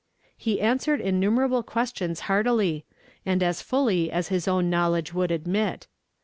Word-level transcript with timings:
He 0.35 0.57
answ^ered 0.57 0.99
innumerable 0.99 1.61
questions 1.61 2.21
heartily, 2.21 2.85
and 3.23 3.43
as 3.43 3.61
fully 3.61 4.09
as 4.11 4.31
'lis 4.31 4.47
own 4.47 4.67
knowledge 4.67 5.11
Avould 5.13 5.29
admit. 5.29 5.85